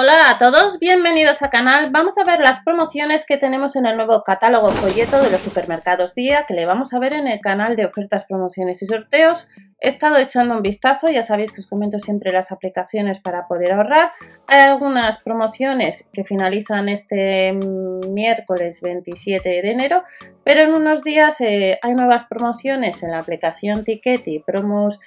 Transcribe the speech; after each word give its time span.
Hola 0.00 0.30
a 0.30 0.38
todos, 0.38 0.78
bienvenidos 0.78 1.42
al 1.42 1.50
canal. 1.50 1.90
Vamos 1.90 2.18
a 2.18 2.24
ver 2.24 2.38
las 2.38 2.60
promociones 2.60 3.26
que 3.26 3.36
tenemos 3.36 3.74
en 3.74 3.84
el 3.84 3.96
nuevo 3.96 4.22
catálogo 4.22 4.70
folleto 4.70 5.20
de 5.20 5.28
los 5.28 5.42
supermercados 5.42 6.14
Día 6.14 6.44
que 6.46 6.54
le 6.54 6.66
vamos 6.66 6.94
a 6.94 7.00
ver 7.00 7.14
en 7.14 7.26
el 7.26 7.40
canal 7.40 7.74
de 7.74 7.86
ofertas, 7.86 8.24
promociones 8.24 8.80
y 8.80 8.86
sorteos. 8.86 9.48
He 9.80 9.88
estado 9.88 10.16
echando 10.18 10.54
un 10.54 10.62
vistazo, 10.62 11.08
ya 11.08 11.24
sabéis 11.24 11.50
que 11.50 11.62
os 11.62 11.66
comento 11.66 11.98
siempre 11.98 12.30
las 12.30 12.52
aplicaciones 12.52 13.18
para 13.18 13.48
poder 13.48 13.72
ahorrar. 13.72 14.12
Hay 14.46 14.60
algunas 14.60 15.18
promociones 15.18 16.08
que 16.12 16.22
finalizan 16.22 16.88
este 16.88 17.52
miércoles 17.52 18.80
27 18.80 19.48
de 19.48 19.68
enero, 19.68 20.04
pero 20.44 20.60
en 20.60 20.74
unos 20.74 21.02
días 21.02 21.40
eh, 21.40 21.80
hay 21.82 21.94
nuevas 21.94 22.22
promociones 22.22 23.02
en 23.02 23.10
la 23.10 23.18
aplicación 23.18 23.82
Ticket 23.82 24.28
y 24.28 24.38
promos 24.38 25.00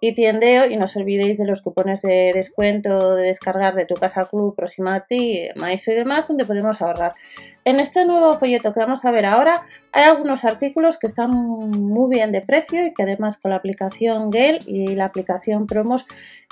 y 0.00 0.14
tiendeo 0.14 0.66
y 0.66 0.76
no 0.76 0.86
os 0.86 0.96
olvidéis 0.96 1.38
de 1.38 1.46
los 1.46 1.62
cupones 1.62 2.02
de 2.02 2.32
descuento 2.34 3.14
de 3.14 3.24
descargar 3.24 3.74
de 3.74 3.86
tu 3.86 3.94
casa 3.94 4.26
club 4.26 4.54
próxima 4.54 4.94
a 4.94 5.06
ti, 5.06 5.48
maíz 5.56 5.86
y 5.88 5.92
demás 5.92 6.28
donde 6.28 6.44
podemos 6.44 6.80
ahorrar. 6.82 7.14
En 7.64 7.80
este 7.80 8.04
nuevo 8.04 8.38
folleto 8.38 8.72
que 8.72 8.80
vamos 8.80 9.04
a 9.04 9.10
ver 9.10 9.24
ahora 9.24 9.62
hay 9.96 10.04
algunos 10.04 10.44
artículos 10.44 10.98
que 10.98 11.06
están 11.06 11.30
muy 11.30 12.14
bien 12.14 12.30
de 12.30 12.42
precio 12.42 12.84
y 12.84 12.92
que 12.92 13.04
además 13.04 13.38
con 13.38 13.50
la 13.52 13.56
aplicación 13.56 14.28
Gale 14.28 14.58
y 14.66 14.94
la 14.94 15.06
aplicación 15.06 15.66
Promos 15.66 16.06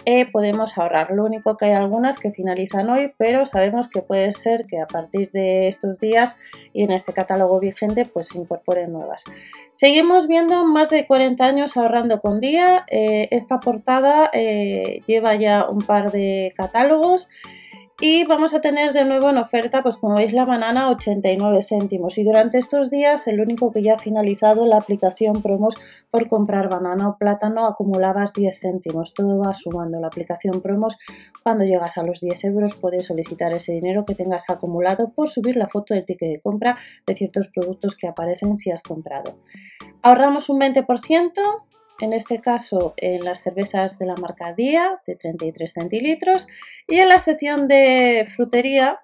eh, 0.07 0.25
podemos 0.25 0.79
ahorrar. 0.79 1.11
Lo 1.11 1.27
único 1.27 1.59
que 1.59 1.67
hay 1.67 1.73
algunas 1.73 2.19
que 2.19 2.33
finalizan 2.33 2.89
hoy, 2.89 3.13
pero 3.19 3.45
sabemos 3.45 3.89
que 3.89 4.01
puede 4.01 4.33
ser 4.33 4.65
que 4.65 4.81
a 4.81 4.87
partir 4.87 5.31
de 5.33 5.69
estos 5.69 6.01
días 6.01 6.37
y 6.73 6.85
en 6.85 6.91
este 6.91 7.13
catálogo 7.13 7.61
vigente 7.61 8.07
pues 8.07 8.29
se 8.29 8.39
incorporen 8.39 8.95
nuevas. 8.95 9.25
Seguimos 9.73 10.27
viendo 10.27 10.65
más 10.65 10.89
de 10.89 11.07
40 11.07 11.45
años 11.45 11.77
ahorrando 11.77 12.21
con 12.21 12.41
día. 12.41 12.87
Eh, 12.91 13.29
esta 13.31 13.61
portada 13.61 14.31
eh, 14.33 15.03
lleva 15.07 15.35
ya 15.35 15.69
un 15.69 15.83
par 15.83 16.13
de 16.13 16.55
catálogos 16.57 17.29
y 18.01 18.25
vamos 18.25 18.55
a 18.55 18.61
tener 18.61 18.93
de 18.93 19.05
nuevo 19.05 19.31
en 19.31 19.39
oferta, 19.39 19.83
pues 19.83 19.97
como 19.97 20.17
veis, 20.17 20.33
la 20.33 20.45
banana 20.45 20.91
89 20.91 21.63
céntimos. 21.63 22.19
Y 22.19 22.25
durante 22.25 22.59
estos 22.59 22.91
días, 22.91 23.29
el 23.29 23.41
único 23.41 23.71
que 23.71 23.83
ya 23.83 23.95
ha 23.95 23.99
finalizado 23.99 24.67
la 24.67 24.79
aplicación 24.79 25.43
promos 25.43 25.77
por 26.11 26.27
comprar 26.27 26.69
banana 26.69 27.09
o 27.09 27.19
plátano 27.19 27.67
acumulabas 27.67 28.33
10 28.33 28.59
céntimos. 28.59 29.15
Todo 29.15 29.39
va 29.39 29.55
sumando. 29.55 30.01
La 30.01 30.09
aplicación 30.09 30.61
promos, 30.61 30.99
cuando 31.45 31.65
llegas 31.65 31.97
a 31.97 32.03
los 32.03 32.21
10 32.21 32.45
euros, 32.45 32.75
puedes 32.75 33.07
solicitar 33.07 33.53
ese 33.53 33.73
dinero 33.73 34.05
que 34.05 34.17
tengas 34.17 34.51
acumulado 34.51 35.13
por 35.13 35.29
subir 35.29 35.57
la 35.57 35.69
foto 35.69 35.95
del 35.95 36.05
ticket 36.05 36.31
de 36.31 36.41
compra 36.41 36.77
de 37.07 37.15
ciertos 37.15 37.49
productos 37.49 37.95
que 37.95 38.09
aparecen 38.09 38.57
si 38.57 38.73
has 38.73 38.83
comprado. 38.83 39.39
Ahorramos 40.03 40.49
un 40.49 40.61
20% 40.61 41.31
en 42.01 42.13
este 42.13 42.41
caso 42.41 42.95
en 42.97 43.25
las 43.25 43.41
cervezas 43.41 43.99
de 43.99 44.07
la 44.07 44.17
marca 44.17 44.53
Día 44.53 45.01
de 45.07 45.17
33 45.17 45.73
centilitros 45.73 46.47
y 46.89 46.99
en 46.99 47.09
la 47.09 47.19
sección 47.19 47.69
de 47.69 48.27
frutería 48.35 49.01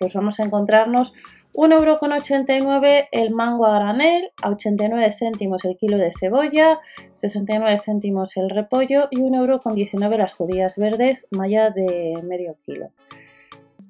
pues 0.00 0.14
vamos 0.14 0.40
a 0.40 0.44
encontrarnos 0.44 1.12
1,89€ 1.52 3.08
el 3.12 3.30
mango 3.32 3.66
a 3.66 3.78
granel, 3.78 4.32
a 4.42 4.48
89 4.48 5.12
céntimos 5.12 5.64
el 5.66 5.76
kilo 5.76 5.98
de 5.98 6.10
cebolla, 6.18 6.80
69 7.14 7.78
céntimos 7.84 8.36
el 8.38 8.48
repollo 8.48 9.08
y 9.10 9.18
1,19€ 9.18 10.16
las 10.16 10.32
judías 10.32 10.76
verdes, 10.76 11.28
malla 11.30 11.68
de 11.68 12.18
medio 12.24 12.56
kilo. 12.62 12.92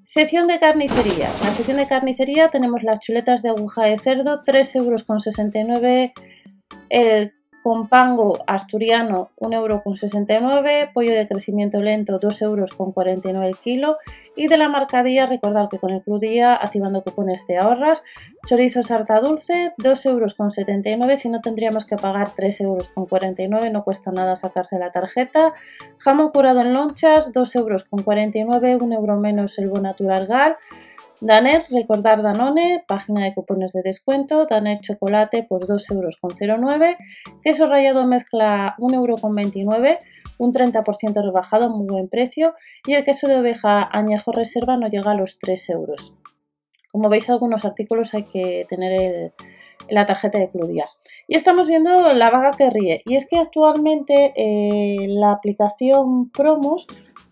Sección 0.05 0.48
de 0.48 0.58
carnicería. 0.58 1.31
En 1.39 1.47
la 1.47 1.53
sección 1.53 1.77
de 1.77 1.86
carnicería 1.86 2.48
tenemos 2.48 2.83
las 2.83 2.98
chuletas 2.98 3.42
de 3.42 3.51
aguja 3.51 3.84
de 3.84 3.97
cerdo, 3.97 4.42
3,69€ 4.42 6.12
el 6.89 7.34
con 7.62 7.89
pango 7.89 8.39
asturiano 8.47 9.30
1,69€, 9.39 10.92
pollo 10.92 11.12
de 11.12 11.27
crecimiento 11.27 11.80
lento 11.80 12.20
2,49€ 12.20 13.44
el 13.44 13.56
kilo. 13.56 13.98
Y 14.36 14.48
de 14.48 14.58
la 14.58 14.69
marca 14.69 15.02
Día, 15.02 15.27
recordad 15.27 15.69
que 15.70 15.78
con 15.78 15.91
el 15.91 16.02
Club 16.02 16.20
Día 16.20 16.55
activando 16.55 17.02
cupones 17.02 17.47
de 17.47 17.58
ahorras, 17.58 18.02
chorizo 18.47 18.83
sarta 18.83 19.20
dulce 19.20 19.73
2,79€ 19.79 21.17
si 21.17 21.29
no 21.29 21.40
tendríamos 21.40 21.84
que 21.84 21.96
pagar 21.96 22.34
3,49€, 22.34 23.70
no 23.70 23.84
cuesta 23.84 24.13
nada 24.13 24.36
sacarse 24.36 24.79
la 24.79 24.92
tarjeta, 24.92 25.55
jamón 25.98 26.30
curado 26.30 26.61
en 26.61 26.74
lonchas 26.74 27.33
2,49€, 27.33 28.83
1 28.83 28.95
euro 28.95 29.17
menos 29.17 29.58
el 29.58 29.70
Natural 29.70 30.27
Gal, 30.27 30.57
Daner, 31.20 31.64
recordar 31.70 32.23
Danone, 32.23 32.83
página 32.89 33.25
de 33.25 33.35
cupones 33.35 33.73
de 33.73 33.83
descuento, 33.83 34.47
Daner 34.47 34.81
chocolate 34.81 35.45
pues 35.47 35.63
2,09 35.63 35.95
euros, 35.95 36.19
queso 37.42 37.67
rallado 37.67 38.07
mezcla 38.07 38.75
1,29 38.79 38.95
euros, 38.95 39.98
un 40.39 40.55
30% 40.55 41.23
rebajado, 41.23 41.69
muy 41.69 41.86
buen 41.86 42.08
precio, 42.08 42.55
y 42.86 42.95
el 42.95 43.05
queso 43.05 43.29
de 43.29 43.39
oveja 43.39 43.86
añejo 43.92 44.33
reserva 44.33 44.79
no 44.79 44.89
llega 44.89 45.11
a 45.11 45.14
los 45.14 45.39
3 45.39 45.70
euros. 45.70 46.14
Como 46.91 47.08
veis, 47.08 47.29
algunos 47.29 47.64
artículos 47.64 48.14
hay 48.14 48.25
que 48.25 48.67
tener 48.69 49.33
la 49.89 50.07
tarjeta 50.07 50.39
de 50.39 50.51
Club 50.51 50.73
Y 51.29 51.37
estamos 51.37 51.69
viendo 51.69 52.13
la 52.14 52.31
vaga 52.31 52.52
que 52.57 52.70
ríe. 52.70 53.02
Y 53.05 53.17
es 53.17 53.27
que 53.29 53.39
actualmente 53.39 54.33
eh, 54.37 55.07
la 55.08 55.33
aplicación 55.33 56.31
Promos 56.31 56.87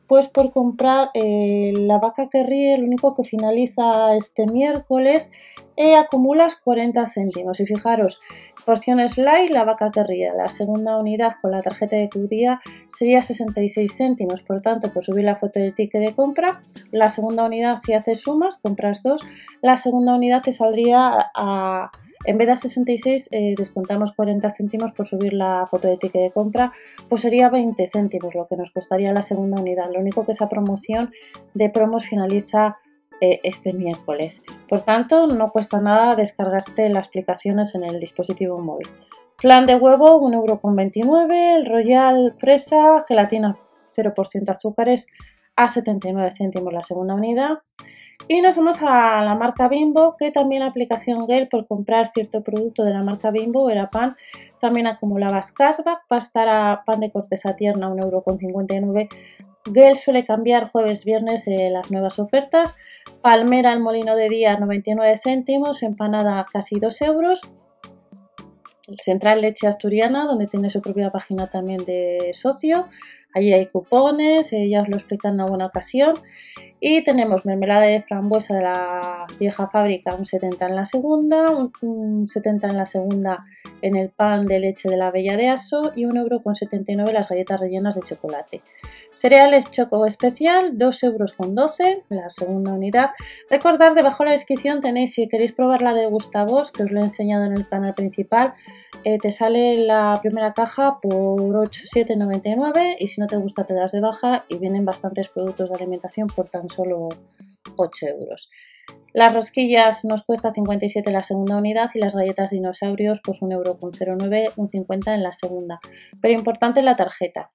pues 0.08 0.26
por 0.26 0.52
comprar 0.52 1.10
eh, 1.12 1.72
la 1.76 1.98
vaca 1.98 2.28
que 2.30 2.42
ríe, 2.42 2.74
el 2.74 2.82
único 2.82 3.14
que 3.14 3.24
finaliza 3.24 4.16
este 4.16 4.46
miércoles, 4.46 5.30
eh, 5.76 5.96
acumulas 5.96 6.56
40 6.56 7.06
céntimos. 7.08 7.60
Y 7.60 7.66
fijaros, 7.66 8.19
porciones 8.64 9.19
light, 9.19 9.50
la 9.50 9.64
vaca 9.64 9.91
que 9.92 10.02
ríe, 10.02 10.32
la 10.34 10.48
segunda 10.48 10.98
unidad 10.98 11.36
con 11.42 11.50
la 11.50 11.60
tarjeta 11.60 11.96
de 11.96 12.08
tu 12.08 12.26
día 12.26 12.60
sería 12.88 13.22
66 13.22 13.94
céntimos. 13.94 14.42
Por 14.42 14.62
tanto, 14.62 14.91
pues 14.92 15.04
subir 15.04 15.24
la 15.24 15.36
foto 15.36 15.60
del 15.60 15.74
ticket 15.74 16.00
de 16.00 16.14
compra. 16.14 16.62
La 16.90 17.10
segunda 17.10 17.44
unidad, 17.44 17.76
si 17.76 17.92
haces 17.92 18.22
sumas, 18.22 18.56
compras 18.56 19.02
dos. 19.02 19.20
La 19.60 19.76
segunda 19.76 20.14
unidad 20.14 20.42
te 20.42 20.52
saldría 20.52 21.30
a 21.34 21.90
en 22.24 22.38
vez 22.38 22.48
de 22.48 22.56
66 22.56 23.28
eh, 23.32 23.54
descontamos 23.56 24.12
40 24.12 24.50
céntimos 24.50 24.92
por 24.92 25.06
subir 25.06 25.32
la 25.32 25.66
foto 25.66 25.88
de 25.88 25.96
ticket 25.96 26.22
de 26.22 26.30
compra, 26.30 26.72
pues 27.08 27.22
sería 27.22 27.48
20 27.48 27.88
céntimos 27.88 28.34
lo 28.34 28.46
que 28.46 28.56
nos 28.56 28.70
costaría 28.70 29.12
la 29.12 29.22
segunda 29.22 29.60
unidad. 29.60 29.90
Lo 29.92 30.00
único 30.00 30.24
que 30.24 30.32
esa 30.32 30.48
promoción 30.48 31.10
de 31.54 31.70
promos 31.70 32.06
finaliza 32.06 32.78
eh, 33.20 33.40
este 33.42 33.72
miércoles. 33.72 34.44
Por 34.68 34.82
tanto, 34.82 35.26
no 35.26 35.50
cuesta 35.50 35.80
nada 35.80 36.14
descargarse 36.14 36.88
las 36.88 37.08
aplicaciones 37.08 37.74
en 37.74 37.82
el 37.82 37.98
dispositivo 37.98 38.58
móvil. 38.60 38.86
Flan 39.38 39.66
de 39.66 39.74
huevo 39.74 40.20
1,29€, 40.20 41.56
el 41.56 41.66
Royal 41.66 42.34
Fresa, 42.38 43.00
gelatina 43.06 43.58
0% 43.96 44.50
azúcares 44.50 45.06
a 45.56 45.68
79 45.68 46.30
céntimos 46.36 46.72
la 46.72 46.82
segunda 46.82 47.14
unidad. 47.14 47.58
Y 48.26 48.40
nos 48.40 48.56
vamos 48.56 48.82
a 48.82 49.22
la 49.24 49.34
marca 49.36 49.68
Bimbo, 49.68 50.16
que 50.16 50.30
también 50.30 50.60
la 50.60 50.68
aplicación 50.68 51.26
Gale 51.26 51.46
por 51.46 51.66
comprar 51.66 52.08
cierto 52.08 52.42
producto 52.42 52.82
de 52.84 52.92
la 52.92 53.02
marca 53.02 53.30
Bimbo 53.30 53.70
era 53.70 53.90
pan. 53.90 54.16
También 54.58 54.86
acumulabas 54.86 55.52
cashback, 55.52 56.02
a 56.10 56.82
pan 56.84 57.00
de 57.00 57.12
corteza 57.12 57.54
tierna 57.54 57.88
1,59€. 57.88 59.08
Gale 59.66 59.96
suele 59.96 60.24
cambiar 60.24 60.70
jueves, 60.70 61.04
viernes 61.04 61.46
eh, 61.46 61.70
las 61.70 61.90
nuevas 61.90 62.18
ofertas. 62.18 62.74
Palmera 63.22 63.72
al 63.72 63.80
molino 63.80 64.16
de 64.16 64.28
día 64.28 64.58
99 64.58 65.16
céntimos, 65.22 65.82
empanada 65.82 66.44
casi 66.50 66.78
2 66.78 67.02
euros. 67.02 67.42
Central 69.04 69.42
Leche 69.42 69.66
Asturiana, 69.66 70.24
donde 70.26 70.46
tiene 70.46 70.70
su 70.70 70.80
propia 70.80 71.10
página 71.10 71.48
también 71.48 71.84
de 71.84 72.30
socio. 72.32 72.86
Allí 73.34 73.52
hay 73.52 73.66
cupones, 73.66 74.50
ya 74.50 74.82
os 74.82 74.88
lo 74.88 74.96
explican 74.96 75.34
en 75.34 75.40
alguna 75.42 75.66
ocasión. 75.66 76.16
Y 76.80 77.02
tenemos 77.02 77.44
mermelada 77.44 77.82
de 77.82 78.02
frambuesa 78.02 78.54
de 78.54 78.62
la 78.62 79.26
vieja 79.40 79.68
fábrica, 79.68 80.14
un 80.14 80.24
70 80.24 80.66
en 80.66 80.76
la 80.76 80.84
segunda, 80.84 81.50
un, 81.82 82.26
70 82.26 82.68
en 82.68 82.76
la 82.76 82.86
segunda 82.86 83.44
en 83.82 83.96
el 83.96 84.10
pan 84.10 84.46
de 84.46 84.60
leche 84.60 84.88
de 84.88 84.96
la 84.96 85.10
Bella 85.10 85.36
de 85.36 85.48
Aso 85.48 85.92
y 85.96 86.04
1,79€ 86.04 87.12
las 87.12 87.28
galletas 87.28 87.58
rellenas 87.58 87.96
de 87.96 88.02
chocolate. 88.02 88.62
Cereales 89.16 89.68
Choco 89.72 90.06
Especial, 90.06 90.78
2,12 90.78 91.04
euros 91.04 91.34
la 92.08 92.31
segunda 92.31 92.72
unidad. 92.72 93.10
Recordad, 93.50 93.96
debajo 93.96 94.22
de 94.22 94.28
la 94.28 94.36
descripción 94.36 94.81
tenéis, 94.81 95.14
si 95.14 95.26
queréis 95.26 95.50
probar 95.50 95.82
la 95.82 95.92
de 95.94 96.06
Gustavos, 96.06 96.70
que 96.70 96.84
os 96.84 96.92
lo 96.92 97.00
he 97.00 97.04
enseñado 97.04 97.44
en 97.44 97.52
el 97.52 97.69
canal 97.69 97.94
principal, 97.94 98.54
eh, 99.02 99.19
te 99.19 99.32
sale 99.32 99.78
la 99.78 100.20
primera 100.22 100.52
caja 100.52 101.00
por 101.00 101.69
7,99 101.69 102.96
y 103.00 103.08
si 103.08 103.18
no 103.19 103.26
te 103.26 103.37
gusta 103.37 103.65
te 103.65 103.75
das 103.75 103.93
de 103.93 104.00
baja 104.00 104.44
y 104.49 104.59
vienen 104.59 104.85
bastantes 104.85 105.29
productos 105.29 105.70
de 105.70 105.76
alimentación 105.76 106.29
por 106.29 106.49
tan 106.49 106.69
solo 106.69 107.09
8 107.76 108.06
euros. 108.06 108.50
Las 109.12 109.35
rosquillas 109.35 110.05
nos 110.05 110.23
cuesta 110.23 110.50
57 110.50 111.11
la 111.11 111.25
segunda 111.25 111.56
unidad 111.56 111.91
y 111.94 111.99
las 111.99 112.15
galletas 112.15 112.50
dinosaurios 112.50 113.20
pues 113.25 113.41
1,09€, 113.41 114.53
un 114.56 114.69
50 114.70 115.15
en 115.15 115.23
la 115.23 115.32
segunda. 115.32 115.81
Pero 116.20 116.35
importante 116.35 116.82
la 116.82 116.97
tarjeta. 116.97 117.50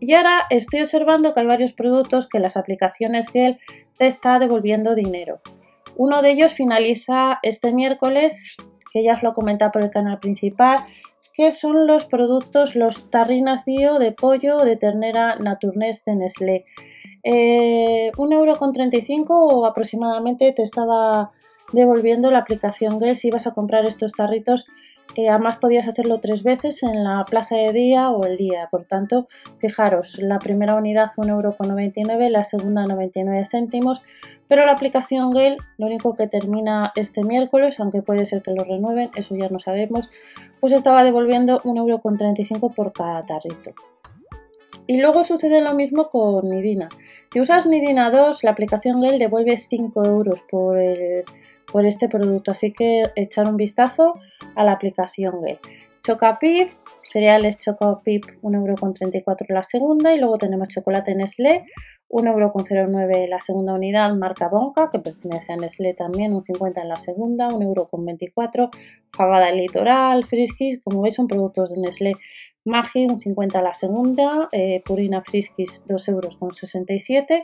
Y 0.00 0.14
ahora 0.14 0.46
estoy 0.50 0.80
observando 0.80 1.34
que 1.34 1.40
hay 1.40 1.46
varios 1.46 1.72
productos 1.72 2.28
que 2.28 2.38
las 2.38 2.56
aplicaciones 2.56 3.28
Gel 3.28 3.58
te 3.98 4.06
está 4.06 4.38
devolviendo 4.38 4.94
dinero. 4.94 5.40
Uno 5.96 6.22
de 6.22 6.30
ellos 6.30 6.54
finaliza 6.54 7.40
este 7.42 7.72
miércoles, 7.72 8.56
que 8.92 9.02
ya 9.02 9.14
os 9.14 9.22
lo 9.22 9.32
comentado 9.32 9.72
por 9.72 9.82
el 9.82 9.90
canal 9.90 10.20
principal, 10.20 10.78
que 11.38 11.52
son 11.52 11.86
los 11.86 12.04
productos, 12.04 12.74
los 12.74 13.12
tarrinas 13.12 13.64
bio 13.64 14.00
de 14.00 14.10
pollo 14.10 14.64
de 14.64 14.76
ternera 14.76 15.36
Naturnes 15.36 16.04
de 16.04 16.16
Nestlé. 16.16 16.64
Eh, 17.22 18.10
euro 18.16 18.56
con 18.56 18.72
o 19.28 19.64
aproximadamente 19.64 20.52
te 20.52 20.64
estaba 20.64 21.30
devolviendo 21.72 22.32
la 22.32 22.40
aplicación 22.40 22.98
Gel 22.98 23.14
si 23.14 23.28
ibas 23.28 23.46
a 23.46 23.54
comprar 23.54 23.86
estos 23.86 24.14
tarritos 24.14 24.66
además 25.16 25.56
podías 25.56 25.88
hacerlo 25.88 26.20
tres 26.20 26.42
veces 26.42 26.82
en 26.82 27.02
la 27.02 27.24
plaza 27.24 27.56
de 27.56 27.72
día 27.72 28.10
o 28.10 28.24
el 28.24 28.36
día. 28.36 28.68
Por 28.70 28.84
tanto, 28.84 29.26
fijaros, 29.58 30.18
la 30.18 30.38
primera 30.38 30.74
unidad 30.74 31.10
1,99€, 31.16 32.28
la 32.28 32.44
segunda 32.44 32.86
99 32.86 33.44
céntimos, 33.50 34.02
pero 34.48 34.64
la 34.64 34.72
aplicación 34.72 35.30
Gale, 35.30 35.56
lo 35.76 35.86
único 35.86 36.14
que 36.14 36.26
termina 36.26 36.92
este 36.94 37.22
miércoles, 37.22 37.80
aunque 37.80 38.02
puede 38.02 38.26
ser 38.26 38.42
que 38.42 38.52
lo 38.52 38.64
renueven, 38.64 39.10
eso 39.16 39.36
ya 39.36 39.48
no 39.48 39.58
sabemos, 39.58 40.10
pues 40.60 40.72
estaba 40.72 41.04
devolviendo 41.04 41.60
1,35€ 41.62 42.74
por 42.74 42.92
cada 42.92 43.24
tarrito. 43.26 43.72
Y 44.88 45.00
luego 45.00 45.22
sucede 45.22 45.60
lo 45.60 45.74
mismo 45.74 46.08
con 46.08 46.48
Nidina. 46.48 46.88
Si 47.30 47.40
usas 47.40 47.66
Nidina 47.66 48.10
2, 48.10 48.42
la 48.42 48.50
aplicación 48.50 49.00
Gale 49.00 49.18
devuelve 49.18 49.56
5 49.56 50.04
euros 50.04 50.42
por 50.50 50.76
por 51.70 51.86
este 51.86 52.08
producto. 52.08 52.50
Así 52.50 52.72
que 52.72 53.10
echar 53.14 53.46
un 53.46 53.56
vistazo 53.56 54.18
a 54.54 54.64
la 54.64 54.72
aplicación 54.72 55.42
Gel. 55.42 55.58
Chocapip, 56.02 56.70
cereales 57.10 57.58
Chocopip 57.58 58.24
1,34€ 58.42 59.46
la 59.48 59.62
segunda 59.62 60.14
y 60.14 60.18
luego 60.18 60.38
tenemos 60.38 60.68
chocolate 60.68 61.14
Nestlé 61.14 61.64
1,09€ 62.08 63.28
la 63.28 63.40
segunda 63.40 63.74
unidad 63.74 64.14
marca 64.14 64.48
Bonca 64.48 64.88
que 64.90 64.98
pertenece 64.98 65.52
a 65.52 65.56
Nestlé 65.56 65.94
también 65.94 66.34
un 66.34 66.42
50 66.42 66.82
en 66.82 66.88
la 66.88 66.96
segunda 66.96 67.50
1,24€ 67.50 68.70
fabada 69.12 69.50
litoral 69.52 70.24
Friskies 70.24 70.80
como 70.82 71.02
veis 71.02 71.14
son 71.14 71.26
productos 71.26 71.72
de 71.72 71.80
Nestlé 71.80 72.12
Magi 72.64 73.06
un 73.06 73.18
50 73.18 73.62
la 73.62 73.74
segunda 73.74 74.48
eh, 74.52 74.82
Purina 74.84 75.22
Friskies 75.22 75.84
2,67€ 75.86 77.42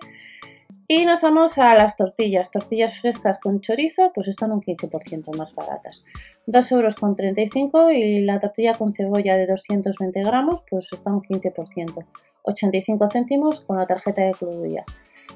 y 0.87 1.05
nos 1.05 1.23
vamos 1.23 1.59
a 1.59 1.75
las 1.75 1.97
tortillas. 1.97 2.51
Tortillas 2.51 2.99
frescas 2.99 3.39
con 3.39 3.61
chorizo, 3.61 4.13
pues 4.15 4.29
están 4.29 4.53
un 4.53 4.61
15% 4.61 5.37
más 5.37 5.55
baratas. 5.55 6.05
2,35 6.47 7.71
euros 7.73 7.93
y 7.93 8.21
la 8.21 8.41
tortilla 8.41 8.75
con 8.75 8.93
cebolla 8.93 9.37
de 9.37 9.47
220 9.47 10.23
gramos, 10.23 10.63
pues 10.69 10.93
está 10.93 11.11
un 11.11 11.23
15%. 11.23 12.05
85 12.43 13.09
céntimos 13.09 13.61
con 13.61 13.79
la 13.79 13.87
tarjeta 13.87 14.23
de 14.23 14.33
Club 14.33 14.85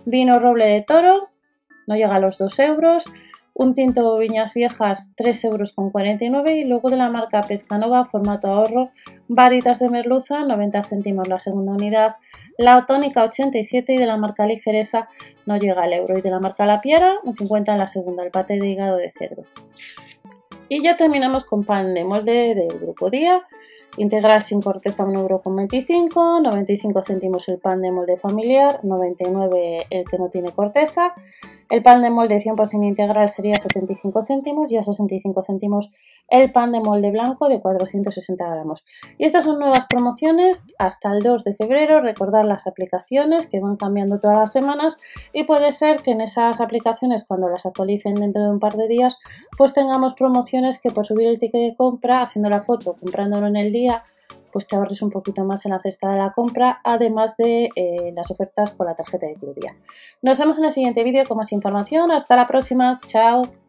Vino 0.04 0.38
roble 0.38 0.66
de 0.66 0.82
toro, 0.82 1.30
no 1.86 1.96
llega 1.96 2.14
a 2.14 2.20
los 2.20 2.38
2 2.38 2.58
euros 2.60 3.04
un 3.58 3.74
tinto 3.74 4.16
Viñas 4.18 4.54
Viejas 4.54 5.14
3,49 5.16 6.22
euros 6.22 6.50
y 6.54 6.64
luego 6.64 6.90
de 6.90 6.96
la 6.96 7.10
marca 7.10 7.42
Pescanova 7.42 8.04
formato 8.04 8.46
ahorro, 8.46 8.90
varitas 9.26 9.80
de 9.80 9.90
merluza 9.90 10.44
90 10.44 10.84
céntimos 10.84 11.26
la 11.26 11.40
segunda 11.40 11.72
unidad, 11.72 12.16
la 12.56 12.86
tónica 12.86 13.24
87 13.24 13.94
y 13.94 13.98
de 13.98 14.06
la 14.06 14.16
marca 14.16 14.46
Ligeresa 14.46 15.08
no 15.44 15.56
llega 15.56 15.82
al 15.82 15.92
euro 15.92 16.16
y 16.16 16.22
de 16.22 16.30
la 16.30 16.38
marca 16.38 16.66
La 16.66 16.80
Piera 16.80 17.16
un 17.24 17.34
50 17.34 17.72
en 17.72 17.78
la 17.78 17.88
segunda, 17.88 18.22
el 18.22 18.30
pate 18.30 18.60
de 18.60 18.68
hígado 18.68 18.96
de 18.96 19.10
cerdo. 19.10 19.42
Y 20.68 20.80
ya 20.80 20.96
terminamos 20.96 21.42
con 21.42 21.64
pan 21.64 21.94
de 21.94 22.04
molde 22.04 22.54
del 22.54 22.78
grupo 22.78 23.10
Día, 23.10 23.42
integral 23.96 24.44
sin 24.44 24.62
corteza 24.62 25.04
1,25€, 25.04 26.42
95 26.42 27.02
céntimos 27.02 27.48
el 27.48 27.58
pan 27.58 27.82
de 27.82 27.90
molde 27.90 28.18
familiar, 28.18 28.84
99 28.84 29.86
el 29.90 30.04
que 30.04 30.18
no 30.18 30.28
tiene 30.28 30.52
corteza, 30.52 31.14
el 31.70 31.82
pan 31.82 32.02
de 32.02 32.10
molde 32.10 32.38
100% 32.38 32.86
integral 32.86 33.28
sería 33.28 33.54
75 33.54 34.22
céntimos 34.22 34.72
y 34.72 34.76
a 34.76 34.84
65 34.84 35.42
céntimos 35.42 35.90
el 36.28 36.50
pan 36.52 36.72
de 36.72 36.80
molde 36.80 37.10
blanco 37.10 37.48
de 37.48 37.60
460 37.60 38.44
gramos. 38.48 38.84
Y 39.18 39.24
estas 39.24 39.44
son 39.44 39.58
nuevas 39.58 39.86
promociones 39.88 40.66
hasta 40.78 41.10
el 41.12 41.22
2 41.22 41.44
de 41.44 41.54
febrero. 41.54 42.00
Recordar 42.00 42.44
las 42.44 42.66
aplicaciones 42.66 43.46
que 43.46 43.60
van 43.60 43.76
cambiando 43.76 44.18
todas 44.20 44.38
las 44.38 44.52
semanas 44.52 44.98
y 45.32 45.44
puede 45.44 45.72
ser 45.72 46.02
que 46.02 46.12
en 46.12 46.20
esas 46.20 46.60
aplicaciones 46.60 47.24
cuando 47.24 47.48
las 47.48 47.66
actualicen 47.66 48.14
dentro 48.14 48.42
de 48.42 48.50
un 48.50 48.60
par 48.60 48.76
de 48.76 48.88
días 48.88 49.18
pues 49.56 49.74
tengamos 49.74 50.14
promociones 50.14 50.80
que 50.80 50.90
por 50.90 51.04
subir 51.04 51.26
el 51.28 51.38
ticket 51.38 51.60
de 51.60 51.76
compra, 51.76 52.22
haciendo 52.22 52.48
la 52.48 52.62
foto, 52.62 52.96
comprándolo 52.98 53.46
en 53.46 53.56
el 53.56 53.72
día, 53.72 54.02
pues 54.52 54.66
te 54.66 54.76
ahorres 54.76 55.02
un 55.02 55.10
poquito 55.10 55.44
más 55.44 55.64
en 55.64 55.72
la 55.72 55.80
cesta 55.80 56.10
de 56.10 56.18
la 56.18 56.32
compra, 56.32 56.80
además 56.84 57.36
de 57.36 57.68
eh, 57.74 58.12
las 58.14 58.30
ofertas 58.30 58.72
con 58.72 58.86
la 58.86 58.94
tarjeta 58.94 59.26
de 59.26 59.34
Club 59.34 59.54
Nos 60.22 60.38
vemos 60.38 60.58
en 60.58 60.64
el 60.64 60.72
siguiente 60.72 61.04
vídeo 61.04 61.24
con 61.26 61.36
más 61.36 61.52
información. 61.52 62.10
Hasta 62.10 62.36
la 62.36 62.46
próxima. 62.46 63.00
Chao. 63.06 63.67